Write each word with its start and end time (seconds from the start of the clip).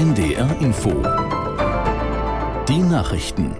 NDR 0.00 0.58
Info. 0.62 0.88
Die 2.66 2.78
Nachrichten. 2.78 3.54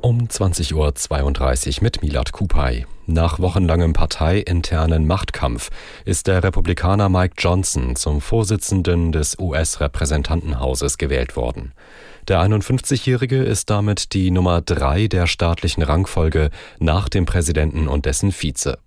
Um 0.00 0.28
20.32 0.28 1.78
Uhr 1.78 1.82
mit 1.82 2.00
Milad 2.00 2.30
Kupay. 2.30 2.86
Nach 3.06 3.40
wochenlangem 3.40 3.92
parteiinternen 3.92 5.04
Machtkampf 5.04 5.70
ist 6.04 6.28
der 6.28 6.44
Republikaner 6.44 7.08
Mike 7.08 7.34
Johnson 7.38 7.96
zum 7.96 8.20
Vorsitzenden 8.20 9.10
des 9.10 9.36
US-Repräsentantenhauses 9.36 10.96
gewählt 10.96 11.34
worden. 11.34 11.72
Der 12.28 12.40
51-Jährige 12.40 13.42
ist 13.42 13.68
damit 13.68 14.12
die 14.12 14.30
Nummer 14.30 14.60
drei 14.60 15.08
der 15.08 15.26
staatlichen 15.26 15.82
Rangfolge 15.82 16.50
nach 16.78 17.08
dem 17.08 17.26
Präsidenten 17.26 17.88
und 17.88 18.06
dessen 18.06 18.30
Vize. 18.30 18.78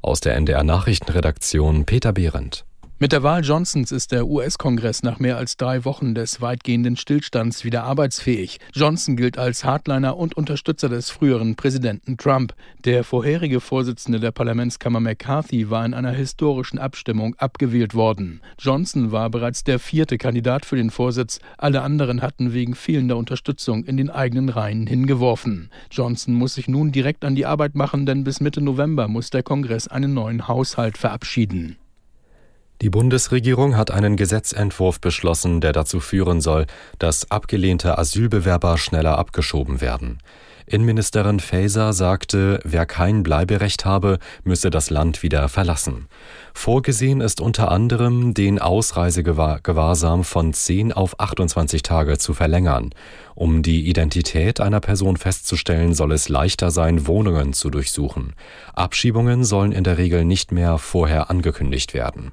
Aus 0.00 0.20
der 0.20 0.36
NDR 0.36 0.62
Nachrichtenredaktion 0.62 1.86
Peter 1.86 2.12
Behrendt. 2.12 2.64
Mit 3.00 3.10
der 3.10 3.24
Wahl 3.24 3.42
Johnsons 3.44 3.90
ist 3.90 4.12
der 4.12 4.28
US-Kongress 4.28 5.02
nach 5.02 5.18
mehr 5.18 5.36
als 5.36 5.56
drei 5.56 5.84
Wochen 5.84 6.14
des 6.14 6.40
weitgehenden 6.40 6.96
Stillstands 6.96 7.64
wieder 7.64 7.82
arbeitsfähig. 7.82 8.60
Johnson 8.72 9.16
gilt 9.16 9.36
als 9.36 9.64
Hardliner 9.64 10.16
und 10.16 10.36
Unterstützer 10.36 10.88
des 10.88 11.10
früheren 11.10 11.56
Präsidenten 11.56 12.16
Trump. 12.18 12.54
Der 12.84 13.02
vorherige 13.02 13.58
Vorsitzende 13.58 14.20
der 14.20 14.30
Parlamentskammer 14.30 15.00
McCarthy 15.00 15.70
war 15.70 15.84
in 15.84 15.92
einer 15.92 16.12
historischen 16.12 16.78
Abstimmung 16.78 17.34
abgewählt 17.34 17.94
worden. 17.94 18.40
Johnson 18.60 19.10
war 19.10 19.28
bereits 19.28 19.64
der 19.64 19.80
vierte 19.80 20.16
Kandidat 20.16 20.64
für 20.64 20.76
den 20.76 20.90
Vorsitz. 20.90 21.40
Alle 21.58 21.82
anderen 21.82 22.22
hatten 22.22 22.54
wegen 22.54 22.76
fehlender 22.76 23.16
Unterstützung 23.16 23.82
in 23.82 23.96
den 23.96 24.08
eigenen 24.08 24.48
Reihen 24.48 24.86
hingeworfen. 24.86 25.68
Johnson 25.90 26.34
muss 26.34 26.54
sich 26.54 26.68
nun 26.68 26.92
direkt 26.92 27.24
an 27.24 27.34
die 27.34 27.44
Arbeit 27.44 27.74
machen, 27.74 28.06
denn 28.06 28.22
bis 28.22 28.40
Mitte 28.40 28.60
November 28.60 29.08
muss 29.08 29.30
der 29.30 29.42
Kongress 29.42 29.88
einen 29.88 30.14
neuen 30.14 30.46
Haushalt 30.46 30.96
verabschieden. 30.96 31.76
Die 32.82 32.90
Bundesregierung 32.90 33.76
hat 33.76 33.90
einen 33.90 34.16
Gesetzentwurf 34.16 35.00
beschlossen, 35.00 35.60
der 35.60 35.72
dazu 35.72 36.00
führen 36.00 36.40
soll, 36.40 36.66
dass 36.98 37.30
abgelehnte 37.30 37.96
Asylbewerber 37.96 38.76
schneller 38.78 39.16
abgeschoben 39.16 39.80
werden. 39.80 40.18
Innenministerin 40.66 41.40
Faeser 41.40 41.92
sagte, 41.92 42.58
wer 42.64 42.86
kein 42.86 43.22
Bleiberecht 43.22 43.84
habe, 43.84 44.18
müsse 44.44 44.70
das 44.70 44.88
Land 44.88 45.22
wieder 45.22 45.48
verlassen. 45.48 46.08
Vorgesehen 46.54 47.20
ist 47.20 47.40
unter 47.40 47.70
anderem, 47.70 48.32
den 48.32 48.58
Ausreisegewahrsam 48.58 50.24
von 50.24 50.54
10 50.54 50.92
auf 50.92 51.20
28 51.20 51.82
Tage 51.82 52.16
zu 52.16 52.32
verlängern. 52.32 52.90
Um 53.34 53.62
die 53.62 53.88
Identität 53.88 54.60
einer 54.60 54.80
Person 54.80 55.18
festzustellen, 55.18 55.94
soll 55.94 56.12
es 56.12 56.30
leichter 56.30 56.70
sein, 56.70 57.06
Wohnungen 57.06 57.52
zu 57.52 57.68
durchsuchen. 57.68 58.32
Abschiebungen 58.72 59.44
sollen 59.44 59.72
in 59.72 59.84
der 59.84 59.98
Regel 59.98 60.24
nicht 60.24 60.50
mehr 60.50 60.78
vorher 60.78 61.30
angekündigt 61.30 61.92
werden. 61.92 62.32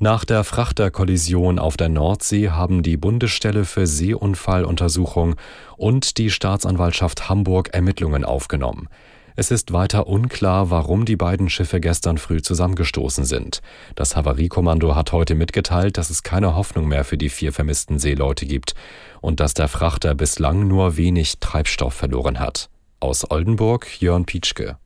Nach 0.00 0.24
der 0.24 0.44
Frachterkollision 0.44 1.58
auf 1.58 1.76
der 1.76 1.88
Nordsee 1.88 2.50
haben 2.50 2.84
die 2.84 2.96
Bundesstelle 2.96 3.64
für 3.64 3.88
Seeunfalluntersuchung 3.88 5.34
und 5.76 6.18
die 6.18 6.30
Staatsanwaltschaft 6.30 7.28
Hamburg 7.28 7.70
Ermittlungen 7.74 8.24
aufgenommen. 8.24 8.88
Es 9.34 9.50
ist 9.50 9.72
weiter 9.72 10.06
unklar, 10.06 10.70
warum 10.70 11.04
die 11.04 11.16
beiden 11.16 11.50
Schiffe 11.50 11.80
gestern 11.80 12.18
früh 12.18 12.40
zusammengestoßen 12.40 13.24
sind. 13.24 13.60
Das 13.96 14.14
Havariekommando 14.14 14.94
hat 14.94 15.10
heute 15.10 15.34
mitgeteilt, 15.34 15.98
dass 15.98 16.10
es 16.10 16.22
keine 16.22 16.54
Hoffnung 16.54 16.86
mehr 16.86 17.02
für 17.04 17.18
die 17.18 17.28
vier 17.28 17.52
vermissten 17.52 17.98
Seeleute 17.98 18.46
gibt 18.46 18.76
und 19.20 19.40
dass 19.40 19.54
der 19.54 19.66
Frachter 19.66 20.14
bislang 20.14 20.68
nur 20.68 20.96
wenig 20.96 21.40
Treibstoff 21.40 21.94
verloren 21.94 22.38
hat. 22.38 22.70
Aus 23.00 23.28
Oldenburg 23.28 24.00
Jörn 24.00 24.26
Pietschke. 24.26 24.76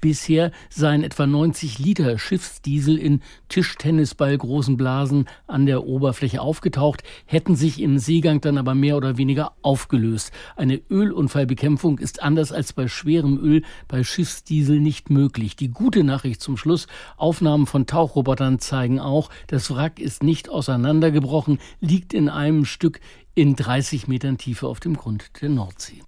Bisher 0.00 0.50
seien 0.70 1.04
etwa 1.04 1.26
90 1.26 1.78
Liter 1.78 2.18
Schiffsdiesel 2.18 2.96
in 2.96 3.20
Tischtennisball 3.48 4.38
großen 4.38 4.78
Blasen 4.78 5.26
an 5.46 5.66
der 5.66 5.84
Oberfläche 5.84 6.40
aufgetaucht, 6.40 7.02
hätten 7.26 7.54
sich 7.54 7.80
im 7.80 7.98
Seegang 7.98 8.40
dann 8.40 8.56
aber 8.56 8.74
mehr 8.74 8.96
oder 8.96 9.18
weniger 9.18 9.52
aufgelöst. 9.60 10.32
Eine 10.56 10.80
Ölunfallbekämpfung 10.90 11.98
ist 11.98 12.22
anders 12.22 12.50
als 12.50 12.72
bei 12.72 12.88
schwerem 12.88 13.38
Öl 13.38 13.62
bei 13.88 14.02
Schiffsdiesel 14.02 14.80
nicht 14.80 15.10
möglich. 15.10 15.56
Die 15.56 15.68
gute 15.68 16.02
Nachricht 16.02 16.40
zum 16.40 16.56
Schluss, 16.56 16.86
Aufnahmen 17.18 17.66
von 17.66 17.86
Tauchrobotern 17.86 18.58
zeigen 18.58 19.00
auch, 19.00 19.28
das 19.48 19.70
Wrack 19.70 20.00
ist 20.00 20.22
nicht 20.22 20.48
auseinandergebrochen, 20.48 21.58
liegt 21.80 22.14
in 22.14 22.30
einem 22.30 22.64
Stück 22.64 23.00
in 23.34 23.54
30 23.54 24.08
Metern 24.08 24.38
Tiefe 24.38 24.66
auf 24.66 24.80
dem 24.80 24.96
Grund 24.96 25.42
der 25.42 25.50
Nordsee. 25.50 26.02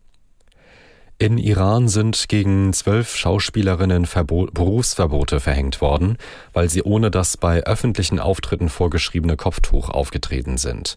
In 1.23 1.39
Iran 1.39 1.87
sind 1.87 2.29
gegen 2.29 2.73
zwölf 2.73 3.15
Schauspielerinnen 3.15 4.07
Verbo 4.07 4.49
Berufsverbote 4.53 5.39
verhängt 5.39 5.81
worden, 5.81 6.17
weil 6.53 6.69
sie 6.69 6.83
ohne 6.83 7.13
das 7.13 7.37
bei 7.37 7.63
öffentlichen 7.63 8.19
Auftritten 8.19 8.69
vorgeschriebene 8.69 9.37
Kopftuch 9.37 9.89
aufgetreten 9.89 10.57
sind. 10.57 10.97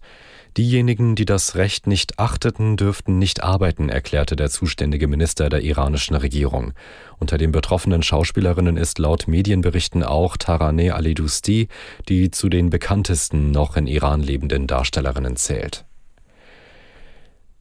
Diejenigen, 0.58 1.14
die 1.14 1.25
das 1.25 1.53
Recht 1.53 1.85
nicht 1.85 2.18
achteten, 2.18 2.75
dürften 2.75 3.19
nicht 3.19 3.44
arbeiten, 3.44 3.90
erklärte 3.90 4.35
der 4.35 4.50
zuständige 4.50 5.08
Minister 5.08 5.47
der 5.50 5.62
iranischen 5.62 6.16
Regierung. 6.16 6.74
Unter 7.19 7.38
den 7.38 7.52
betroffenen 7.52 8.02
Schauspielerinnen 8.02 8.78
ist 8.78 8.97
laut 8.97 9.28
Medienberichten 9.28 10.02
auch 10.02 10.38
Taraneh 10.38 10.90
Ali-Dusti, 10.90 11.68
die 12.09 12.31
zu 12.31 12.50
den 12.50 12.72
bekanntesten 12.72 13.52
noch 13.52 13.78
in 13.78 13.85
Iran 13.85 14.24
lebenden 14.24 14.66
Darstellerinnen 14.66 15.35
zählt. 15.35 15.85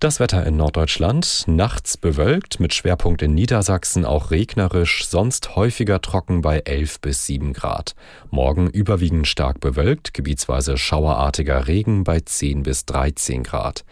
Das 0.00 0.20
Wetter 0.20 0.44
in 0.44 0.56
Norddeutschland 0.56 1.44
nachts 1.46 1.96
bewölkt, 1.96 2.60
mit 2.60 2.74
Schwerpunkt 2.74 3.22
in 3.22 3.32
Niedersachsen 3.32 4.04
auch 4.04 4.30
regnerisch, 4.30 5.06
sonst 5.06 5.56
häufiger 5.56 6.02
trocken 6.02 6.42
bei 6.42 6.58
11 6.58 7.00
bis 7.00 7.24
7 7.26 7.52
Grad. 7.52 7.94
Morgen 8.30 8.68
überwiegend 8.68 9.26
stark 9.26 9.60
bewölkt, 9.60 10.12
gebietsweise 10.12 10.76
schauerartiger 10.76 11.68
Regen 11.68 12.04
bei 12.04 12.20
10 12.20 12.64
bis 12.64 12.84
13 12.84 13.44
Grad. 13.44 13.84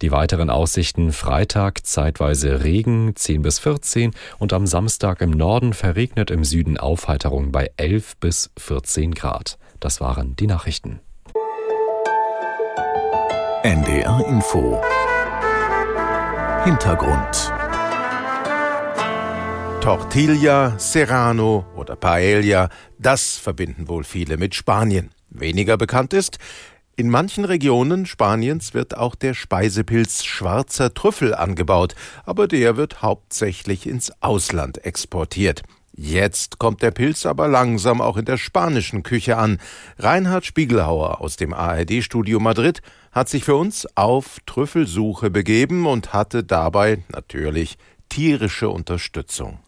Die 0.00 0.10
weiteren 0.10 0.50
Aussichten 0.50 1.12
Freitag 1.12 1.86
zeitweise 1.86 2.64
Regen 2.64 3.14
10 3.14 3.42
bis 3.42 3.60
14 3.60 4.12
und 4.40 4.52
am 4.52 4.66
Samstag 4.66 5.20
im 5.20 5.30
Norden 5.30 5.74
verregnet 5.74 6.32
im 6.32 6.42
Süden 6.42 6.76
Aufheiterung 6.76 7.52
bei 7.52 7.70
11 7.76 8.16
bis 8.16 8.50
14 8.58 9.14
Grad. 9.14 9.58
Das 9.78 10.00
waren 10.00 10.34
die 10.34 10.48
Nachrichten. 10.48 10.98
NDR 13.62 14.26
Info 14.26 14.80
Hintergrund. 16.64 17.52
Tortilla, 19.82 20.78
Serrano 20.78 21.66
oder 21.74 21.96
Paella, 21.96 22.68
das 23.00 23.36
verbinden 23.36 23.88
wohl 23.88 24.04
viele 24.04 24.36
mit 24.36 24.54
Spanien. 24.54 25.10
Weniger 25.28 25.76
bekannt 25.76 26.12
ist, 26.12 26.38
in 26.94 27.10
manchen 27.10 27.44
Regionen 27.44 28.06
Spaniens 28.06 28.74
wird 28.74 28.96
auch 28.96 29.16
der 29.16 29.34
Speisepilz 29.34 30.22
schwarzer 30.22 30.94
Trüffel 30.94 31.34
angebaut, 31.34 31.96
aber 32.24 32.46
der 32.46 32.76
wird 32.76 33.02
hauptsächlich 33.02 33.88
ins 33.88 34.12
Ausland 34.20 34.84
exportiert. 34.84 35.62
Jetzt 35.94 36.58
kommt 36.58 36.80
der 36.80 36.90
Pilz 36.90 37.26
aber 37.26 37.48
langsam 37.48 38.00
auch 38.00 38.16
in 38.16 38.24
der 38.24 38.38
spanischen 38.38 39.02
Küche 39.02 39.36
an. 39.36 39.58
Reinhard 39.98 40.46
Spiegelhauer 40.46 41.20
aus 41.20 41.36
dem 41.36 41.52
ARD-Studio 41.52 42.40
Madrid 42.40 42.80
hat 43.12 43.28
sich 43.28 43.44
für 43.44 43.56
uns 43.56 43.86
auf 43.94 44.38
Trüffelsuche 44.46 45.28
begeben 45.28 45.86
und 45.86 46.14
hatte 46.14 46.44
dabei 46.44 47.04
natürlich 47.08 47.76
tierische 48.08 48.70
Unterstützung. 48.70 49.58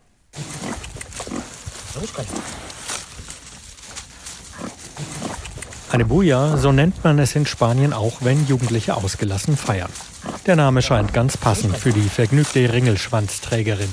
Eine 5.90 6.06
Buja, 6.06 6.56
so 6.56 6.72
nennt 6.72 7.04
man 7.04 7.18
es 7.18 7.36
in 7.36 7.46
Spanien 7.46 7.92
auch, 7.92 8.14
wenn 8.20 8.46
Jugendliche 8.46 8.96
ausgelassen 8.96 9.56
feiern. 9.56 9.92
Der 10.46 10.56
Name 10.56 10.82
scheint 10.82 11.12
ganz 11.12 11.36
passend 11.36 11.76
für 11.76 11.92
die 11.92 12.08
vergnügte 12.08 12.72
Ringelschwanzträgerin. 12.72 13.92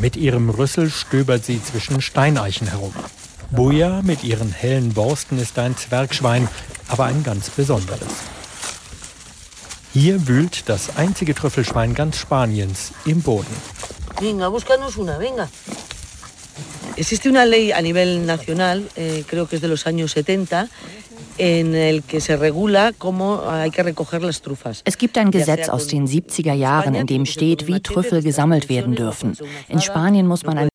Mit 0.00 0.16
ihrem 0.16 0.50
Rüssel 0.50 0.90
stöbert 0.90 1.44
sie 1.44 1.62
zwischen 1.62 2.00
Steineichen 2.00 2.66
herum. 2.66 2.94
Buja 3.50 4.02
mit 4.02 4.24
ihren 4.24 4.50
hellen 4.52 4.92
Borsten 4.92 5.38
ist 5.38 5.58
ein 5.58 5.76
Zwergschwein, 5.76 6.48
aber 6.88 7.04
ein 7.04 7.22
ganz 7.22 7.50
besonderes. 7.50 8.08
Hier 9.92 10.26
wühlt 10.26 10.68
das 10.68 10.96
einzige 10.96 11.34
Trüffelschwein 11.34 11.94
ganz 11.94 12.18
Spaniens 12.18 12.92
im 13.04 13.22
Boden. 13.22 13.54
Venga, 14.20 14.48
búscanos 14.48 14.96
una, 14.96 15.18
venga. 15.18 15.48
Existe 16.96 17.28
una 17.28 17.44
ley 17.44 17.72
a 17.72 17.80
nivel 17.80 18.26
nacional, 18.26 18.88
eh, 18.96 19.24
creo 19.26 19.46
que 19.46 19.56
es 19.56 19.62
de 19.62 19.68
los 19.68 19.86
años 19.86 20.12
70, 20.12 20.68
es 24.84 24.98
gibt 24.98 25.18
ein 25.18 25.30
Gesetz 25.30 25.68
aus 25.68 25.86
den 25.86 26.06
70er 26.06 26.52
Jahren, 26.52 26.94
in 26.94 27.06
dem 27.06 27.26
steht, 27.26 27.66
wie 27.66 27.80
Trüffel 27.80 28.22
gesammelt 28.22 28.68
werden 28.68 28.94
dürfen. 28.94 29.36
In 29.68 29.80
Spanien 29.80 30.26
muss 30.26 30.44
man 30.44 30.58
ein 30.58 30.68